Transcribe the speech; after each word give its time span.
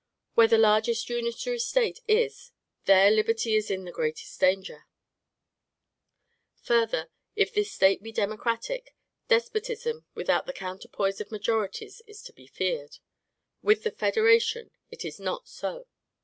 Where 0.33 0.47
the 0.47 0.57
largest 0.57 1.07
unitary 1.11 1.59
State 1.59 1.99
is, 2.07 2.51
there 2.85 3.11
liberty 3.11 3.53
is 3.53 3.69
in 3.69 3.85
the 3.85 3.91
greatest 3.91 4.39
danger; 4.39 4.87
further, 6.55 7.11
if 7.35 7.53
this 7.53 7.71
State 7.71 8.01
be 8.01 8.11
democratic, 8.11 8.95
despotism 9.27 10.07
without 10.15 10.47
the 10.47 10.53
counterpoise 10.53 11.21
of 11.21 11.29
majorities 11.31 12.01
is 12.07 12.23
to 12.23 12.33
be 12.33 12.47
feared. 12.47 12.97
With 13.61 13.83
the 13.83 13.91
federation, 13.91 14.71
it 14.89 15.05
is 15.05 15.19
not 15.19 15.47
so. 15.47 15.85